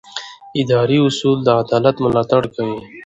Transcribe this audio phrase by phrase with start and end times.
[0.61, 2.79] اداري اصول د عدالت ملاتړ کوي.